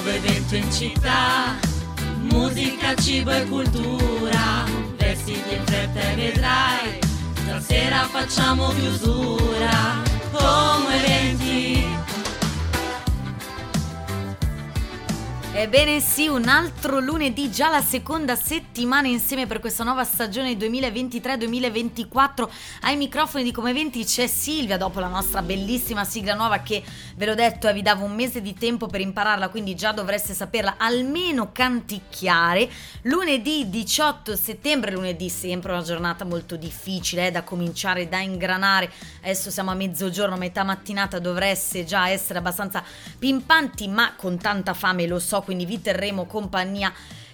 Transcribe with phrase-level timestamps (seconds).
[0.00, 1.56] nuovo evento in città,
[2.30, 4.64] musica, cibo e cultura,
[4.96, 6.98] vestiti in fretta e vedrai,
[7.42, 10.00] stasera facciamo chiusura,
[10.30, 11.97] come eventi
[15.58, 22.48] Ebbene sì, un altro lunedì, già la seconda settimana insieme per questa nuova stagione 2023-2024.
[22.82, 26.80] Ai microfoni di Come Eventi c'è Silvia, dopo la nostra bellissima sigla nuova che
[27.16, 30.32] ve l'ho detto eh, vi davo un mese di tempo per impararla, quindi già dovreste
[30.32, 32.70] saperla almeno canticchiare.
[33.02, 38.92] Lunedì 18 settembre, lunedì sempre una giornata molto difficile eh, da cominciare, da ingranare.
[39.22, 42.80] Adesso siamo a mezzogiorno, metà mattinata dovreste già essere abbastanza
[43.18, 46.92] pimpanti, ma con tanta fame lo so quindi vi terremo compagnia.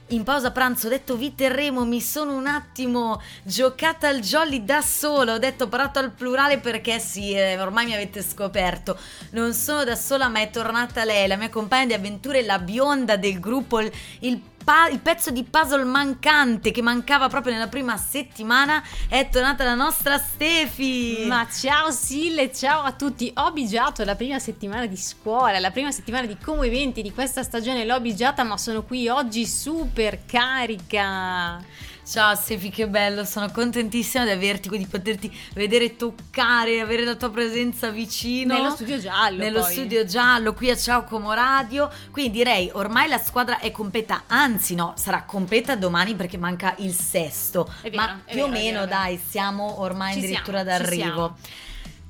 [0.08, 4.82] In pausa pranzo ho detto vi terremo, mi sono un attimo giocata al jolly da
[4.82, 8.96] sola, ho detto parato al plurale perché sì, eh, ormai mi avete scoperto,
[9.30, 13.16] non sono da sola ma è tornata lei, la mia compagna di avventure, la bionda
[13.16, 13.90] del gruppo, il,
[14.20, 19.62] il pa- il pezzo di puzzle mancante che mancava proprio nella prima settimana è tornata
[19.62, 21.24] la nostra Stefi.
[21.26, 23.30] Ma ciao Sille, ciao a tutti.
[23.36, 27.42] Ho bigiato la prima settimana di scuola, la prima settimana di Como Eventi di questa
[27.42, 31.92] stagione l'ho bigiata, ma sono qui oggi super carica.
[32.06, 37.30] Ciao Sefi, che bello, sono contentissima di averti, di poterti vedere toccare, avere la tua
[37.30, 38.52] presenza vicino.
[38.52, 39.38] Nello studio giallo.
[39.38, 39.72] Nello poi.
[39.72, 41.90] studio giallo, qui a Ciao Como Radio.
[42.10, 46.92] Quindi direi ormai la squadra è completa, anzi no, sarà completa domani perché manca il
[46.92, 47.72] sesto.
[47.80, 51.36] È vero, Ma più o vero, è meno dai, siamo ormai Ci addirittura siamo, d'arrivo.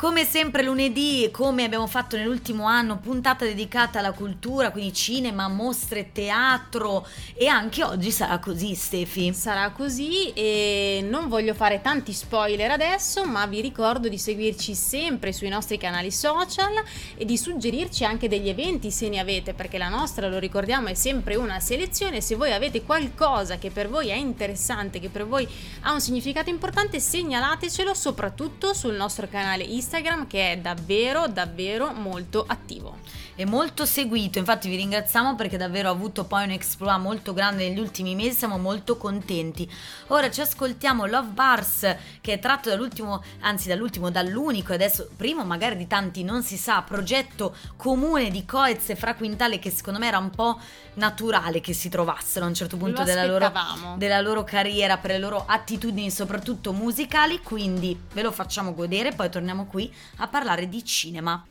[0.05, 6.13] Come sempre lunedì, come abbiamo fatto nell'ultimo anno, puntata dedicata alla cultura, quindi cinema, mostre,
[6.13, 9.33] teatro e anche oggi sarà così Stefi.
[9.33, 15.33] Sarà così e non voglio fare tanti spoiler adesso, ma vi ricordo di seguirci sempre
[15.33, 16.75] sui nostri canali social
[17.17, 20.95] e di suggerirci anche degli eventi se ne avete, perché la nostra, lo ricordiamo, è
[20.95, 22.21] sempre una selezione.
[22.21, 25.49] Se voi avete qualcosa che per voi è interessante, che per voi
[25.85, 29.93] ha un significato importante, segnalatecelo soprattutto sul nostro canale Instagram
[30.27, 32.99] che è davvero davvero molto attivo.
[33.37, 37.69] È molto seguito, infatti vi ringraziamo perché davvero ha avuto poi un exploit molto grande
[37.69, 39.69] negli ultimi mesi, siamo molto contenti.
[40.09, 45.45] Ora ci ascoltiamo Love Bars che è tratto dall'ultimo, anzi dall'ultimo, dall'unico e adesso primo
[45.45, 49.99] magari di tanti non si sa, progetto comune di Coez e Fra Quintale che secondo
[49.99, 50.61] me era un po'
[50.95, 53.53] naturale che si trovassero a un certo punto della loro,
[53.97, 59.29] della loro carriera, per le loro attitudini soprattutto musicali, quindi ve lo facciamo godere, poi
[59.29, 59.74] torniamo qui
[60.17, 61.45] a parlare di cinema.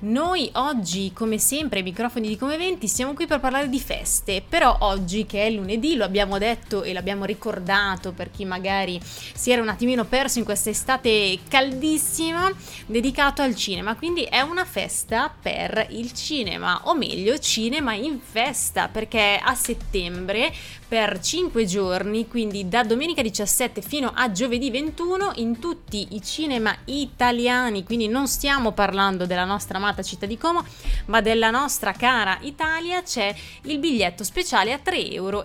[0.00, 4.42] Noi oggi, come sempre, ai microfoni di Come Eventi, siamo qui per parlare di feste,
[4.46, 9.50] però oggi che è lunedì, lo abbiamo detto e l'abbiamo ricordato per chi magari si
[9.50, 12.52] era un attimino perso in questa estate caldissima,
[12.84, 18.88] dedicato al cinema, quindi è una festa per il cinema, o meglio, cinema in festa,
[18.88, 20.52] perché a settembre
[20.86, 26.76] per 5 giorni, quindi da domenica 17 fino a giovedì 21 in tutti i cinema
[26.84, 30.64] italiani, quindi non stiamo parlando della nostra amata città di Como,
[31.06, 35.44] ma della nostra cara Italia, c'è il biglietto speciale a 3,50 euro.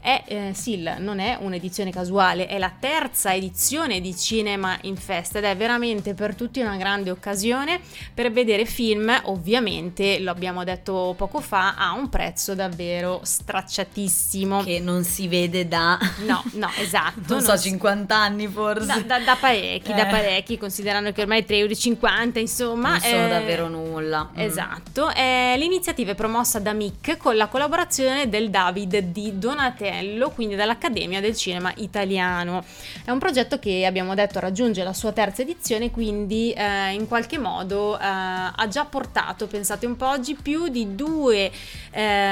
[0.00, 5.38] È, eh, Sil, non è un'edizione casuale, è la terza edizione di Cinema in Festa
[5.38, 7.80] ed è veramente per tutti una grande occasione
[8.12, 14.62] per vedere film, ovviamente, lo abbiamo detto poco fa, a un prezzo davvero stracciatissimo.
[14.62, 15.98] Che non si vede da...
[16.26, 17.20] No, no, esatto.
[17.32, 18.86] non so, non si- 50 anni forse.
[18.86, 20.10] da, da- da parecchi, da Eh.
[20.10, 22.97] parecchi, considerando che ormai 3,50 euro, insomma.
[22.98, 24.28] Non sono eh, davvero nulla.
[24.32, 24.40] Mm.
[24.40, 30.54] Esatto, eh, l'iniziativa è promossa da MIC con la collaborazione del David di Donatello, quindi
[30.54, 32.64] dall'Accademia del Cinema Italiano.
[33.04, 37.38] È un progetto che abbiamo detto raggiunge la sua terza edizione, quindi eh, in qualche
[37.38, 41.50] modo eh, ha già portato, pensate un po' oggi, più di 2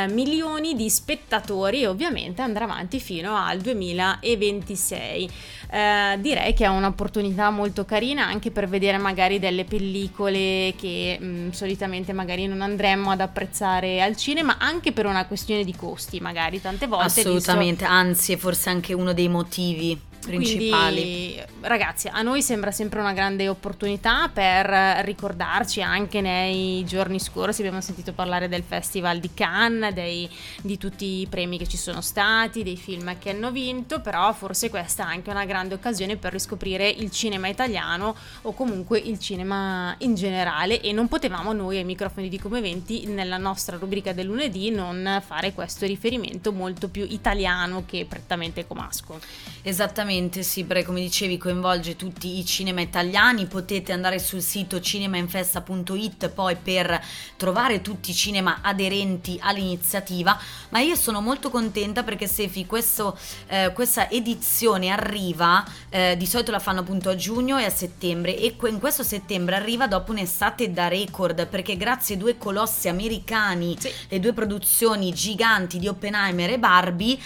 [0.09, 5.31] milioni di spettatori e ovviamente andrà avanti fino al 2026.
[5.71, 11.51] Eh, direi che è un'opportunità molto carina anche per vedere magari delle pellicole che mh,
[11.51, 16.61] solitamente magari non andremmo ad apprezzare al cinema, anche per una questione di costi, magari
[16.61, 17.07] tante volte.
[17.07, 21.03] visto- Assolutamente, anzi è forse anche uno dei motivi principali.
[21.03, 27.61] quindi, ragazzi, a noi sembra sempre una grande opportunità per ricordarci anche nei giorni scorsi.
[27.61, 30.29] Abbiamo sentito parlare del Festival di Cannes, dei-
[30.63, 34.01] di tutti i premi che ci sono stati, dei film che hanno vinto.
[34.01, 38.99] Però, forse questa è anche una grande occasione per riscoprire il cinema italiano o comunque
[38.99, 40.81] il cinema in generale.
[40.81, 45.23] E non potevamo noi ai microfoni di Come Eventi, nella nostra rubrica del lunedì, non
[45.25, 49.21] fare questo riferimento molto più italiano che prettamente comasco.
[49.63, 54.79] Esattamente, Esattamente, sì, perché come dicevi coinvolge tutti i cinema italiani, potete andare sul sito
[54.81, 57.03] cinemainfesta.it poi per
[57.37, 60.39] trovare tutti i cinema aderenti all'iniziativa,
[60.69, 63.19] ma io sono molto contenta perché Sefi, questo,
[63.49, 68.39] eh, questa edizione arriva, eh, di solito la fanno appunto a giugno e a settembre
[68.39, 73.77] e in questo settembre arriva dopo un'estate da record perché grazie ai due colossi americani,
[73.77, 73.91] Sì.
[74.09, 77.19] le due produzioni giganti di Oppenheimer e Barbie,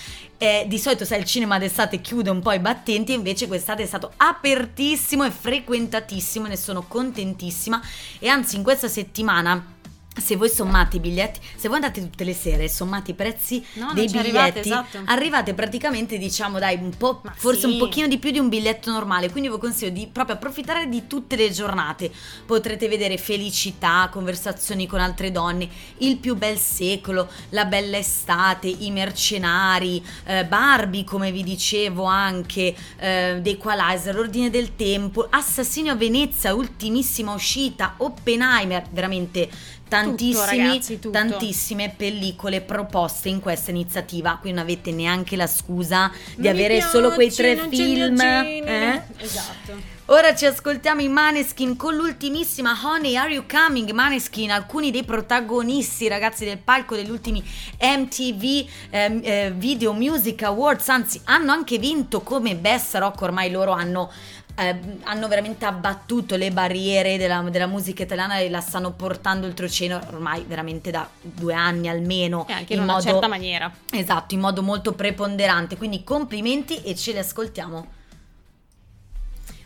[0.42, 3.86] eh, di solito sai il cinema d'estate chiude un po' i battenti invece quest'estate è
[3.86, 7.78] stato apertissimo e frequentatissimo ne sono contentissima.
[8.18, 9.79] E anzi in questa settimana
[10.16, 13.64] se voi sommate i biglietti, se voi andate tutte le sere e sommate i prezzi
[13.74, 14.98] No, dei biglietti, arrivate, esatto.
[15.04, 17.66] arrivate praticamente diciamo dai un po', Ma forse sì.
[17.66, 21.06] un pochino di più di un biglietto normale, quindi vi consiglio di proprio approfittare di
[21.06, 22.10] tutte le giornate,
[22.44, 25.68] potrete vedere felicità, conversazioni con altre donne,
[25.98, 32.74] il più bel secolo, la bella estate, i mercenari, eh, Barbie come vi dicevo anche,
[32.98, 39.48] eh, The Equalizer, l'ordine del tempo, Assassino a Venezia, ultimissima uscita, Oppenheimer, veramente
[39.90, 41.10] tantissimi, ragazzi, tutto.
[41.10, 46.80] tantissime pellicole proposte in questa iniziativa, qui non avete neanche la scusa di Non avere
[46.80, 48.20] solo quei piace, tre film.
[48.20, 49.02] eh?
[49.18, 49.98] Esatto.
[50.12, 53.88] Ora ci ascoltiamo i Maneskin con l'ultimissima Honey Are You Coming?
[53.92, 57.40] Maneskin, alcuni dei protagonisti ragazzi del palco degli ultimi
[57.80, 63.70] MTV ehm, eh, Video Music Awards, anzi hanno anche vinto come Best Rock, ormai loro
[63.70, 64.10] hanno
[64.56, 70.08] eh, hanno veramente abbattuto le barriere della, della musica italiana e la stanno portando oltreoceano
[70.08, 73.72] ormai veramente da due anni almeno E anche in, una modo certa maniera.
[73.92, 77.98] esatto in modo molto preponderante quindi complimenti e ce li ascoltiamo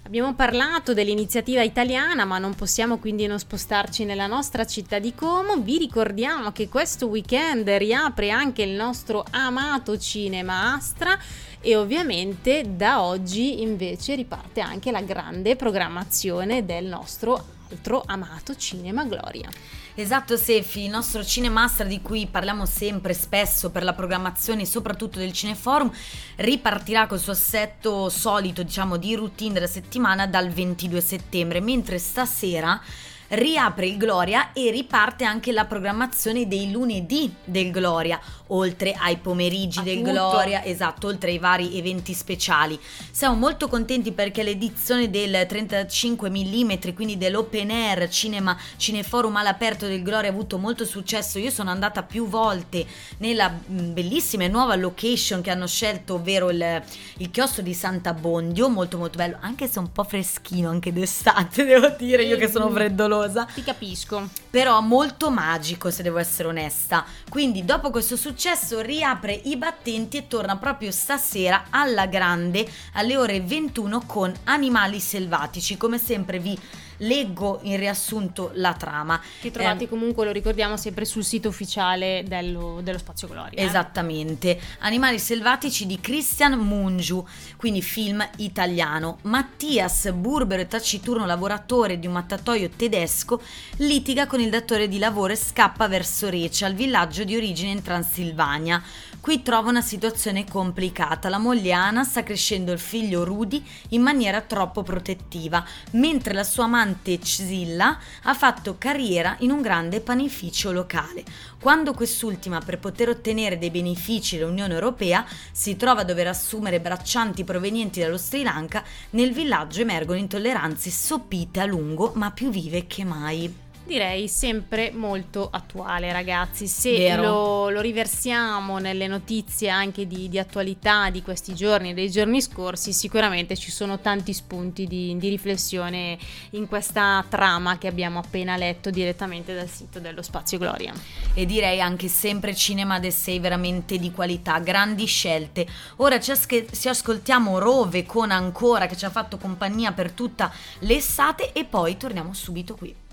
[0.06, 5.56] Abbiamo parlato dell'iniziativa italiana, ma non possiamo quindi non spostarci nella nostra città di Como.
[5.56, 11.18] Vi ricordiamo che questo weekend riapre anche il nostro amato cinema Astra
[11.58, 19.04] e ovviamente da oggi invece riparte anche la grande programmazione del nostro altro amato Cinema
[19.04, 19.48] Gloria.
[19.96, 25.32] Esatto Sefi, il nostro Cinemastra di cui parliamo sempre spesso per la programmazione soprattutto del
[25.32, 25.88] Cineforum
[26.34, 32.82] ripartirà col suo assetto solito diciamo di routine della settimana dal 22 settembre mentre stasera
[33.28, 39.82] riapre il Gloria e riparte anche la programmazione dei lunedì del Gloria, oltre ai pomeriggi
[39.82, 40.02] del.
[40.02, 42.78] Gloria, esatto, oltre ai vari eventi speciali.
[43.10, 50.02] Siamo molto contenti perché l'edizione del 35 mm, quindi dell'open air cinema cineforum all'aperto del
[50.02, 51.38] Gloria ha avuto molto successo.
[51.38, 52.84] Io sono andata più volte
[53.18, 56.82] nella mh, bellissima e nuova location che hanno scelto, ovvero il,
[57.18, 61.64] il chiostro di Santa Bondio, molto molto bello, anche se un po' freschino anche d'estate,
[61.66, 64.28] devo dire, io che sono freddolosa Ti capisco.
[64.50, 67.04] però molto magico se devo essere onesta.
[67.28, 68.32] Quindi dopo questo successo
[68.80, 75.76] riapre i battenti e torna proprio stasera alla grande alle ore 21 con Animali Selvatici.
[75.76, 76.58] Come sempre vi
[76.98, 79.20] leggo in riassunto la trama.
[79.40, 83.62] Che trovate Eh, comunque, lo ricordiamo, sempre sul sito ufficiale dello, dello Spazio Gloria.
[83.62, 87.24] Esattamente, Animali selvatici di Christian Mungiu,
[87.56, 89.18] quindi film italiano.
[89.22, 93.40] Mattias, burbero e taciturno lavoratore di un mattatoio tedesco,
[93.78, 97.82] litiga con il datore di lavoro e scappa verso Reccia, il villaggio di origine in
[97.82, 98.82] Transilvania.
[99.20, 101.30] Qui trova una situazione complicata.
[101.30, 106.64] La moglie Ana sta crescendo il figlio Rudy in maniera troppo protettiva, mentre la sua
[106.64, 106.82] amante
[107.22, 111.24] Czilla ha fatto carriera in un grande panificio locale.
[111.58, 117.42] Quando quest'ultima, per poter ottenere dei benefici dell'Unione Europea, si trova a dover assumere braccianti
[117.42, 123.04] provenienti dallo Sri Lanka, nel villaggio emergono intolleranze sopite a lungo, ma più vive che
[123.04, 123.63] mai.
[123.86, 126.66] Direi sempre molto attuale, ragazzi.
[126.66, 132.10] Se lo, lo riversiamo nelle notizie anche di, di attualità di questi giorni e dei
[132.10, 136.16] giorni scorsi, sicuramente ci sono tanti spunti di, di riflessione
[136.50, 140.94] in questa trama che abbiamo appena letto direttamente dal sito dello Spazio Gloria.
[141.34, 145.66] e direi anche sempre cinema de sei veramente di qualità, grandi scelte.
[145.96, 150.50] Ora ci, asche- ci ascoltiamo Rove con Ancora che ci ha fatto compagnia per tutta
[150.80, 153.03] l'estate e poi torniamo subito qui.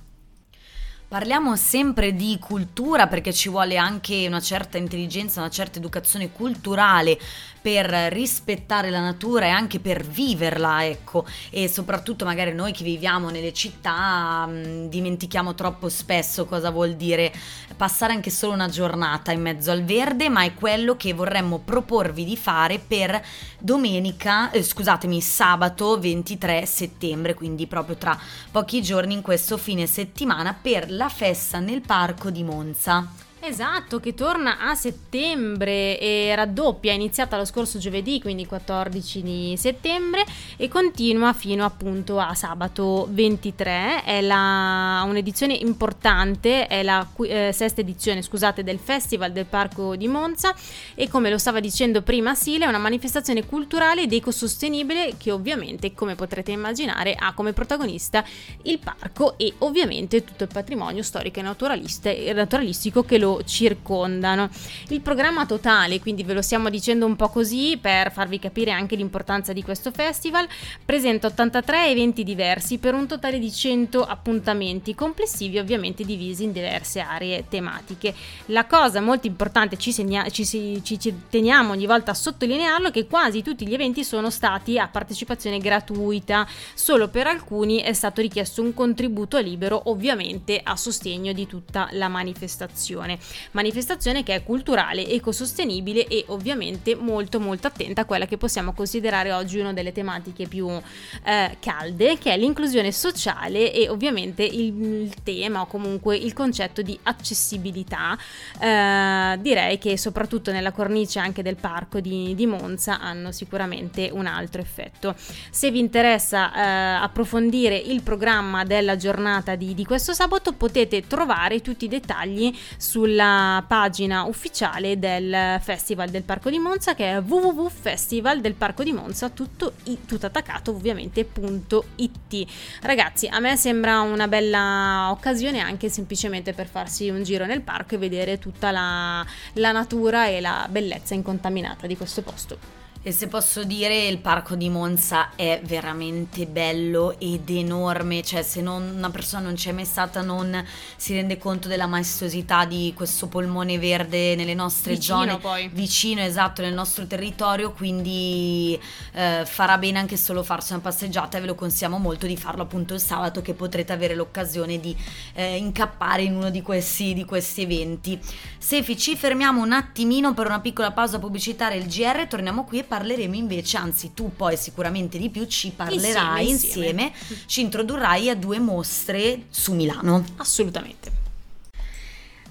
[1.11, 7.19] Parliamo sempre di cultura perché ci vuole anche una certa intelligenza, una certa educazione culturale
[7.61, 11.25] per rispettare la natura e anche per viverla, ecco.
[11.49, 17.33] E soprattutto magari noi che viviamo nelle città mh, dimentichiamo troppo spesso cosa vuol dire
[17.75, 22.23] passare anche solo una giornata in mezzo al verde, ma è quello che vorremmo proporvi
[22.23, 23.21] di fare per
[23.59, 28.17] domenica, eh, scusatemi, sabato 23 settembre, quindi proprio tra
[28.49, 33.20] pochi giorni in questo fine settimana per la festa nel parco di Monza.
[33.43, 39.55] Esatto, che torna a settembre e raddoppia, è iniziata lo scorso giovedì, quindi 14 di
[39.57, 40.23] settembre
[40.57, 44.03] e continua fino appunto a sabato 23.
[44.03, 50.07] È la, un'edizione importante, è la eh, sesta edizione, scusate, del Festival del Parco di
[50.07, 50.53] Monza
[50.93, 55.95] e come lo stava dicendo prima Sile, è una manifestazione culturale ed ecosostenibile che ovviamente,
[55.95, 58.23] come potrete immaginare, ha come protagonista
[58.63, 64.49] il parco e ovviamente tutto il patrimonio storico e naturalistico che lo circondano.
[64.89, 68.95] Il programma totale, quindi ve lo stiamo dicendo un po' così per farvi capire anche
[68.95, 70.47] l'importanza di questo festival,
[70.83, 76.99] presenta 83 eventi diversi per un totale di 100 appuntamenti complessivi ovviamente divisi in diverse
[76.99, 78.13] aree tematiche.
[78.47, 82.91] La cosa molto importante, ci, segna- ci, ci, ci teniamo ogni volta a sottolinearlo, è
[82.91, 88.21] che quasi tutti gli eventi sono stati a partecipazione gratuita, solo per alcuni è stato
[88.21, 93.19] richiesto un contributo libero ovviamente a sostegno di tutta la manifestazione
[93.51, 99.31] manifestazione che è culturale, ecosostenibile e ovviamente molto molto attenta a quella che possiamo considerare
[99.31, 105.13] oggi una delle tematiche più eh, calde, che è l'inclusione sociale e ovviamente il, il
[105.23, 108.17] tema o comunque il concetto di accessibilità.
[108.59, 114.25] Eh, direi che soprattutto nella cornice anche del parco di, di, Monza hanno sicuramente un
[114.25, 115.15] altro effetto.
[115.49, 121.61] Se vi interessa eh, approfondire il programma della giornata di, di questo sabato potete trovare
[121.61, 127.19] tutti i dettagli sul sulla pagina ufficiale del Festival del Parco di Monza che è
[127.19, 129.73] www.festival del Parco di Monza tutto,
[130.07, 132.47] tutto attaccato ovviamente.it
[132.81, 137.95] ragazzi a me sembra una bella occasione anche semplicemente per farsi un giro nel parco
[137.95, 143.27] e vedere tutta la, la natura e la bellezza incontaminata di questo posto e se
[143.27, 149.09] posso dire, il parco di Monza è veramente bello ed enorme, cioè se non, una
[149.09, 150.63] persona non c'è mai stata non
[150.97, 155.67] si rende conto della maestosità di questo polmone verde nelle nostre vicino zone, poi.
[155.73, 158.79] vicino esatto nel nostro territorio, quindi
[159.13, 162.61] eh, farà bene anche solo farsi una passeggiata e ve lo consigliamo molto di farlo
[162.61, 164.95] appunto il sabato che potrete avere l'occasione di
[165.33, 168.19] eh, incappare in uno di questi, di questi eventi.
[168.59, 172.89] Sefi, ci fermiamo un attimino per una piccola pausa pubblicitaria, il GR, torniamo qui e
[172.91, 178.35] parleremo invece, anzi tu poi sicuramente di più, ci parlerai insieme, insieme, ci introdurrai a
[178.35, 180.25] due mostre su Milano.
[180.35, 181.20] Assolutamente.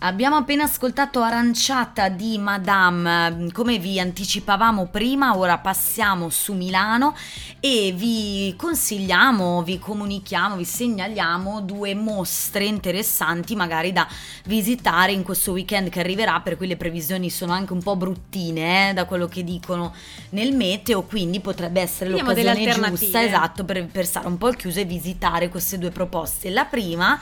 [0.03, 7.15] Abbiamo appena ascoltato Aranciata di Madame, come vi anticipavamo prima, ora passiamo su Milano
[7.61, 14.09] e vi consigliamo, vi comunichiamo, vi segnaliamo due mostre interessanti magari da
[14.47, 18.89] visitare in questo weekend che arriverà, per cui le previsioni sono anche un po' bruttine
[18.89, 19.95] eh, da quello che dicono
[20.31, 24.57] nel meteo, quindi potrebbe essere Vediamo l'occasione giusta esatto, per, per stare un po' al
[24.57, 26.49] chiuso e visitare queste due proposte.
[26.49, 27.21] La prima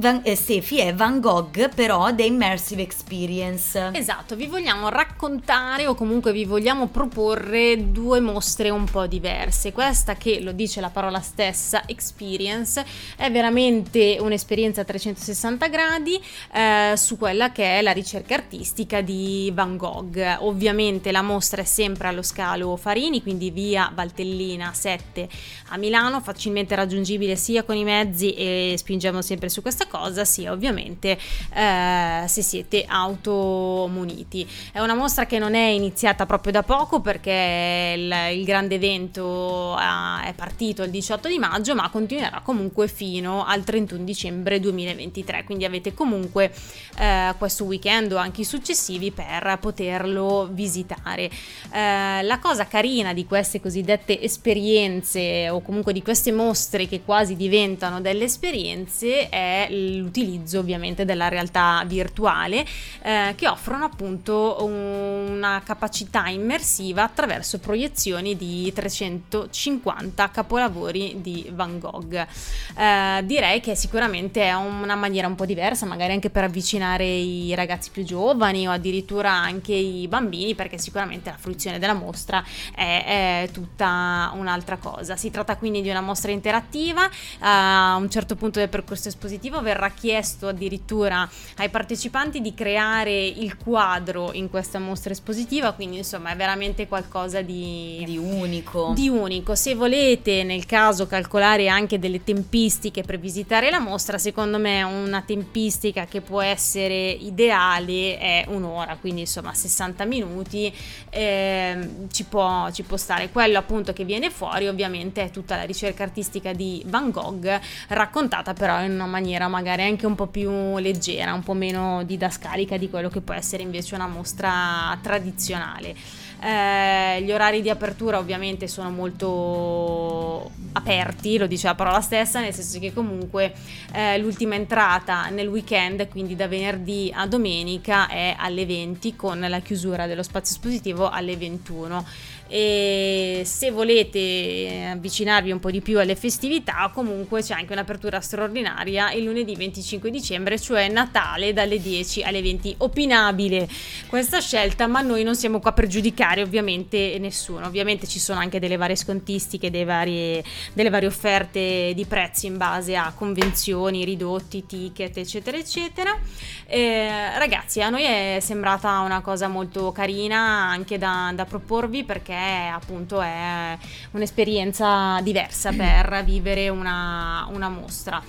[0.00, 3.90] Van, eh, Stefi è Van Gogh, però The Immersive Experience.
[3.92, 9.72] Esatto, vi vogliamo raccontare o comunque vi vogliamo proporre due mostre un po' diverse.
[9.72, 12.82] Questa che lo dice la parola stessa, Experience,
[13.14, 16.18] è veramente un'esperienza a 360 gradi
[16.54, 20.38] eh, su quella che è la ricerca artistica di Van Gogh.
[20.38, 25.28] Ovviamente la mostra è sempre allo scalo Farini, quindi via Valtellina 7
[25.68, 30.52] a Milano, facilmente raggiungibile sia con i mezzi e spingiamo sempre su questa cosa sia
[30.52, 31.18] ovviamente
[31.52, 34.48] eh, se siete automuniti.
[34.72, 39.76] È una mostra che non è iniziata proprio da poco perché il, il grande evento
[39.76, 45.44] eh, è partito il 18 di maggio ma continuerà comunque fino al 31 dicembre 2023
[45.44, 46.52] quindi avete comunque
[46.96, 51.30] eh, questo weekend o anche i successivi per poterlo visitare.
[51.72, 57.36] Eh, la cosa carina di queste cosiddette esperienze o comunque di queste mostre che quasi
[57.36, 59.66] diventano delle esperienze è
[59.98, 62.64] l'utilizzo ovviamente della realtà virtuale
[63.02, 72.14] eh, che offrono appunto una capacità immersiva attraverso proiezioni di 350 capolavori di Van Gogh.
[72.14, 77.54] Eh, direi che sicuramente è una maniera un po' diversa, magari anche per avvicinare i
[77.54, 82.44] ragazzi più giovani o addirittura anche i bambini, perché sicuramente la fruizione della mostra
[82.74, 85.16] è, è tutta un'altra cosa.
[85.16, 87.08] Si tratta quindi di una mostra interattiva,
[87.40, 93.56] a un certo punto del percorso espositivo verrà chiesto addirittura ai partecipanti di creare il
[93.56, 98.92] quadro in questa mostra espositiva, quindi insomma è veramente qualcosa di, di unico.
[98.94, 99.54] Di unico.
[99.54, 105.22] Se volete nel caso calcolare anche delle tempistiche per visitare la mostra, secondo me una
[105.22, 110.72] tempistica che può essere ideale è un'ora, quindi insomma 60 minuti
[111.10, 113.30] eh, ci, può, ci può stare.
[113.30, 118.52] Quello appunto che viene fuori ovviamente è tutta la ricerca artistica di Van Gogh raccontata
[118.52, 122.88] però in una maniera magari anche un po' più leggera, un po' meno didascalica di
[122.88, 125.94] quello che può essere invece una mostra tradizionale.
[126.42, 132.54] Eh, gli orari di apertura ovviamente sono molto aperti, lo dice la parola stessa, nel
[132.54, 133.52] senso che comunque
[133.92, 139.60] eh, l'ultima entrata nel weekend, quindi da venerdì a domenica, è alle 20 con la
[139.60, 142.04] chiusura dello spazio espositivo alle 21
[142.50, 149.12] e se volete avvicinarvi un po' di più alle festività comunque c'è anche un'apertura straordinaria
[149.12, 153.68] il lunedì 25 dicembre cioè Natale dalle 10 alle 20 opinabile
[154.08, 157.66] questa scelta ma noi non siamo qua per giudicare ovviamente nessuno.
[157.66, 160.42] Ovviamente ci sono anche delle varie scontistiche varie,
[160.72, 166.18] delle varie offerte di prezzi in base a convenzioni ridotti ticket eccetera eccetera.
[166.66, 172.34] Eh, ragazzi a noi è sembrata una cosa molto carina anche da, da proporvi perché
[172.72, 173.76] appunto è
[174.12, 178.22] un'esperienza diversa per vivere una, una mostra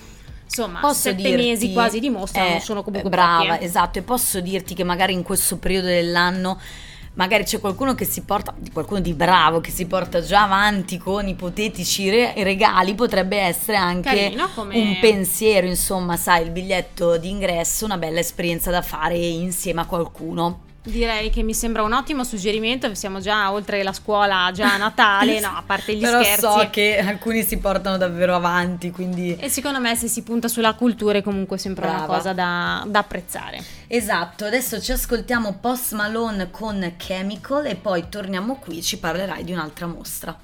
[0.44, 3.66] insomma, posso sette dirti, mesi quasi di mostra eh, non sono comunque brava, pochi, eh.
[3.66, 6.58] esatto, e posso dirti che magari in questo periodo dell'anno
[7.14, 11.26] magari c'è qualcuno che si porta, qualcuno di bravo che si porta già avanti con
[11.26, 14.78] ipotetici re- regali, potrebbe essere anche come...
[14.78, 20.70] un pensiero, insomma, sai, il biglietto d'ingresso, una bella esperienza da fare insieme a qualcuno.
[20.84, 25.38] Direi che mi sembra un ottimo suggerimento, siamo già oltre la scuola, già a Natale,
[25.40, 26.40] no, a parte gli Però scherzi.
[26.40, 29.36] so che alcuni si portano davvero avanti, quindi...
[29.36, 32.04] E secondo me se si punta sulla cultura è comunque sempre Brava.
[32.04, 33.62] una cosa da, da, apprezzare.
[33.86, 39.52] Esatto, adesso ci ascoltiamo Post Malone con Chemical e poi torniamo qui, ci parlerai di
[39.52, 40.36] un'altra mostra.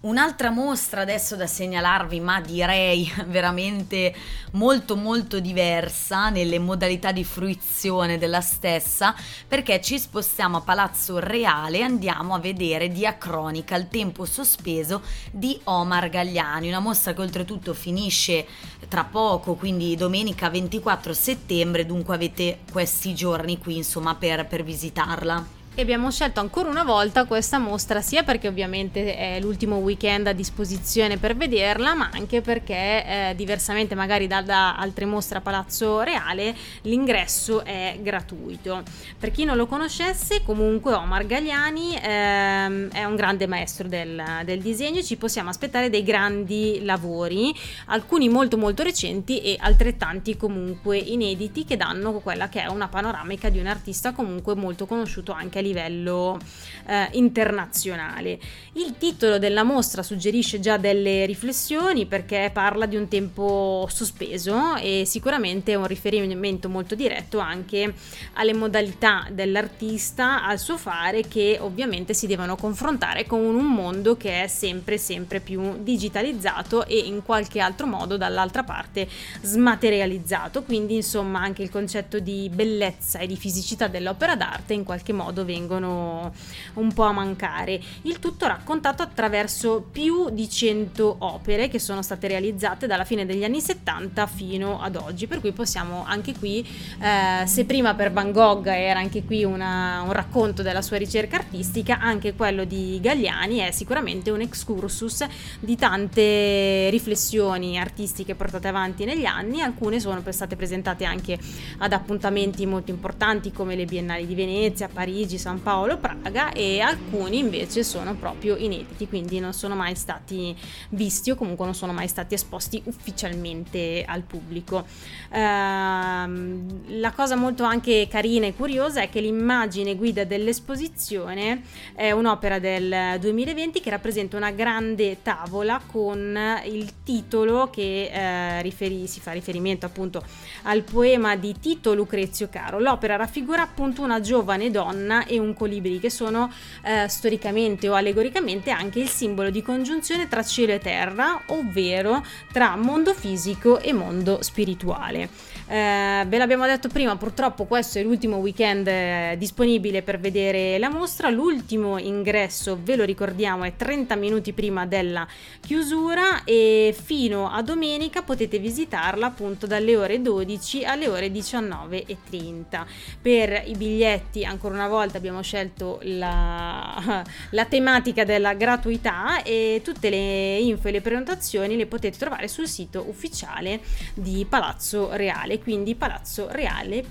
[0.00, 4.14] Un'altra mostra adesso da segnalarvi, ma direi veramente
[4.52, 9.12] molto molto diversa nelle modalità di fruizione della stessa,
[9.48, 15.02] perché ci spostiamo a Palazzo Reale e andiamo a vedere Diacronica, il tempo sospeso
[15.32, 18.46] di Omar Gagliani, una mostra che oltretutto finisce
[18.86, 25.57] tra poco, quindi domenica 24 settembre, dunque avete questi giorni qui insomma per, per visitarla
[25.78, 30.32] e abbiamo scelto ancora una volta questa mostra sia perché ovviamente è l'ultimo weekend a
[30.32, 36.00] disposizione per vederla ma anche perché eh, diversamente magari da, da, altre mostre a Palazzo
[36.00, 38.82] Reale l'ingresso è gratuito.
[39.16, 44.60] Per chi non lo conoscesse comunque Omar Gagliani ehm, è un grande maestro del, del
[44.60, 47.54] disegno ci possiamo aspettare dei grandi lavori
[47.86, 53.48] alcuni molto molto recenti e altrettanti comunque inediti che danno quella che è una panoramica
[53.48, 56.38] di un artista comunque molto conosciuto anche a livello
[56.86, 58.38] eh, internazionale.
[58.72, 65.04] Il titolo della mostra suggerisce già delle riflessioni perché parla di un tempo sospeso e
[65.04, 67.94] sicuramente è un riferimento molto diretto anche
[68.34, 74.44] alle modalità dell'artista, al suo fare che ovviamente si devono confrontare con un mondo che
[74.44, 79.08] è sempre sempre più digitalizzato e in qualche altro modo dall'altra parte
[79.42, 85.12] smaterializzato, quindi insomma anche il concetto di bellezza e di fisicità dell'opera d'arte in qualche
[85.12, 87.80] modo vengono un po' a mancare.
[88.02, 93.44] Il tutto raccontato attraverso più di 100 opere che sono state realizzate dalla fine degli
[93.44, 96.66] anni 70 fino ad oggi, per cui possiamo anche qui,
[97.00, 101.36] eh, se prima per Van Gogh era anche qui una, un racconto della sua ricerca
[101.36, 105.26] artistica, anche quello di Gagliani è sicuramente un excursus
[105.60, 111.38] di tante riflessioni artistiche portate avanti negli anni, alcune sono state presentate anche
[111.78, 117.38] ad appuntamenti molto importanti come le Biennali di Venezia, Parigi, San Paolo, Praga e alcuni
[117.38, 120.56] invece sono proprio inediti, quindi non sono mai stati
[120.90, 124.84] visti o comunque non sono mai stati esposti ufficialmente al pubblico.
[125.30, 131.62] Ehm, la cosa molto anche carina e curiosa è che l'immagine guida dell'esposizione
[131.94, 139.06] è un'opera del 2020 che rappresenta una grande tavola con il titolo che eh, riferi,
[139.06, 140.22] si fa riferimento appunto
[140.62, 142.78] al poema di Tito Lucrezio Caro.
[142.78, 148.70] L'opera raffigura appunto una giovane donna e un colibri che sono eh, storicamente o allegoricamente
[148.70, 154.38] anche il simbolo di congiunzione tra cielo e terra, ovvero tra mondo fisico e mondo
[154.42, 155.28] spirituale.
[155.70, 160.88] Eh, ve l'abbiamo detto prima, purtroppo questo è l'ultimo weekend eh, disponibile per vedere la
[160.88, 161.28] mostra.
[161.28, 165.26] L'ultimo ingresso, ve lo ricordiamo, è 30 minuti prima della
[165.60, 172.86] chiusura e fino a domenica potete visitarla appunto dalle ore 12 alle ore 19.30.
[173.20, 180.10] Per i biglietti, ancora una volta, abbiamo scelto la, la tematica della gratuità e tutte
[180.10, 183.80] le info e le prenotazioni le potete trovare sul sito ufficiale
[184.14, 186.76] di Palazzo Reale quindi palazzoreale.it.
[186.78, 187.04] Milale,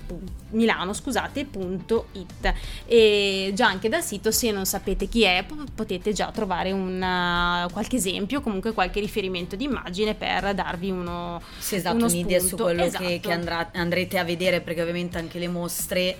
[0.50, 2.52] Milano, scusate, punto it.
[2.86, 5.44] E già anche dal sito, se non sapete chi è,
[5.74, 11.76] potete già trovare una, qualche esempio, comunque qualche riferimento di immagine per darvi uno, sì,
[11.76, 12.56] esatto, uno un'idea spunto.
[12.56, 13.04] su quello esatto.
[13.04, 16.16] che, che andrà, andrete a vedere, perché ovviamente anche le mostre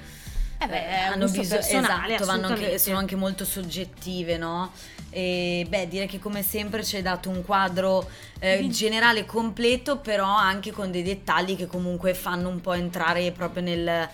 [0.61, 4.73] eh beh, eh, hanno bisogno, esatto, vanno anche, sono anche molto soggettive, no?
[5.11, 8.09] E beh, direi che come sempre ci hai dato un quadro
[8.41, 13.63] eh, generale completo, però anche con dei dettagli che comunque fanno un po' entrare proprio
[13.63, 14.09] nel,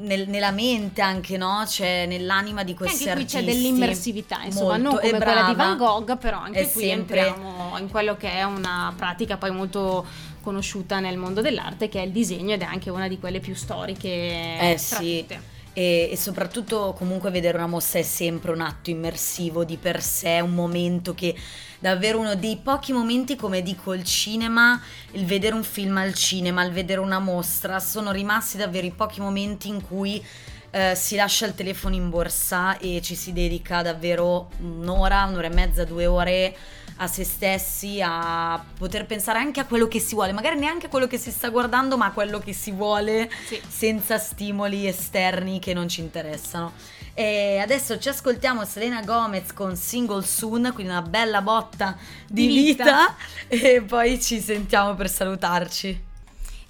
[0.00, 1.64] nel- nella mente anche, no?
[1.66, 3.60] Cioè nell'anima di E questi anche qui c'è artisti.
[3.60, 5.54] dell'immersività, insomma, Molto, non e come quella di.
[5.54, 9.50] Van Gogh, però anche È qui sempre- entriamo in quello che è una pratica poi
[9.50, 10.06] molto
[10.48, 13.54] conosciuta nel mondo dell'arte, che è il disegno ed è anche una di quelle più
[13.54, 15.20] storiche Eh sì.
[15.20, 15.56] tutte.
[15.74, 20.54] E, soprattutto comunque vedere una mostra è sempre un atto immersivo di per sé, un
[20.54, 21.36] momento che
[21.78, 24.80] davvero uno dei pochi momenti come dico il cinema,
[25.12, 29.20] il vedere un film al cinema, il vedere una mostra, sono rimasti davvero i pochi
[29.20, 30.24] momenti in cui
[30.70, 35.54] eh, si lascia il telefono in borsa e ci si dedica davvero un'ora, un'ora e
[35.54, 36.56] mezza, due ore
[37.00, 40.88] a se stessi, a poter pensare anche a quello che si vuole, magari neanche a
[40.88, 43.60] quello che si sta guardando, ma a quello che si vuole Sì.
[43.68, 46.72] senza stimoli esterni che non ci interessano.
[47.14, 52.54] E adesso ci ascoltiamo Selena Gomez con Single Soon, quindi una bella botta di, Di
[52.54, 53.14] vita.
[53.48, 53.74] vita.
[53.74, 56.06] e poi ci sentiamo per salutarci.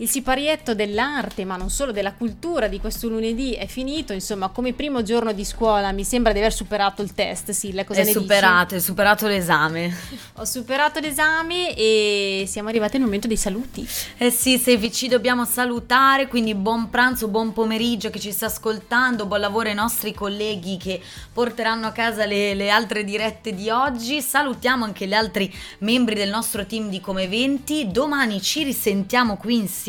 [0.01, 4.13] Il siparietto dell'arte, ma non solo della cultura di questo lunedì è finito.
[4.13, 7.51] Insomma, come primo giorno di scuola mi sembra di aver superato il test.
[7.51, 9.89] Silla, cosa è ne superato, è superato l'esame.
[10.09, 10.23] dici?
[10.35, 13.89] Ho superato l'esame e siamo arrivati al momento dei saluti.
[14.19, 19.27] Eh sì, Sevi, ci dobbiamo salutare, quindi buon pranzo, buon pomeriggio che ci sta ascoltando,
[19.27, 21.01] buon lavoro ai nostri colleghi che
[21.33, 24.23] porteranno a casa le, le altre dirette di oggi.
[24.23, 27.91] Salutiamo anche gli altri membri del nostro team di Come 20.
[27.91, 29.87] Domani ci risentiamo qui insieme.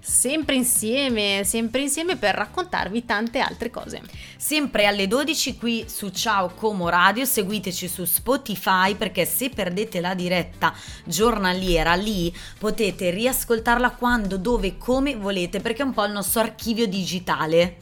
[0.00, 4.00] Sempre insieme, sempre insieme per raccontarvi tante altre cose.
[4.38, 10.14] Sempre alle 12 qui su Ciao Como Radio, seguiteci su Spotify perché se perdete la
[10.14, 10.72] diretta
[11.04, 16.86] giornaliera lì potete riascoltarla quando, dove, come volete perché è un po' il nostro archivio
[16.86, 17.76] digitale.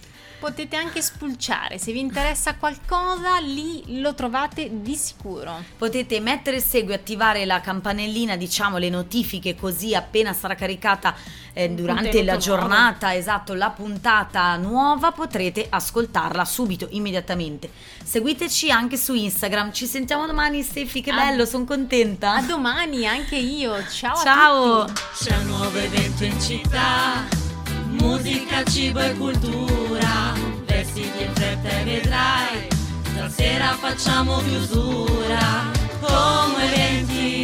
[0.44, 5.64] Potete anche spulciare, se vi interessa qualcosa lì lo trovate di sicuro.
[5.78, 11.14] Potete mettere segui, attivare la campanellina, diciamo le notifiche così appena sarà caricata
[11.54, 17.70] eh, durante la giornata, esatto, la puntata nuova, potrete ascoltarla subito, immediatamente.
[18.04, 19.72] Seguiteci anche su Instagram.
[19.72, 22.34] Ci sentiamo domani, Stefi, che A- bello, sono contenta.
[22.34, 23.74] A domani anche io.
[23.88, 24.84] Ciao a Ciao.
[24.84, 25.00] tutti.
[25.22, 27.24] C'è un nuovo evento in città,
[27.86, 30.32] musica, cibo e cultura,
[30.66, 32.68] vestiti in fretta e vedrai,
[33.12, 37.43] stasera facciamo chiusura, come eventi